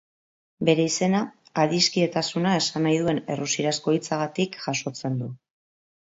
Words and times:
Bere 0.67 0.83
izena 0.91 1.19
adiskidetasuna 1.63 2.53
esan 2.61 2.83
nahi 2.87 2.97
duen 3.03 3.19
errusierazko 3.33 3.93
hitzagatik 3.97 4.57
jasotzen 4.63 5.19
du. 5.21 5.29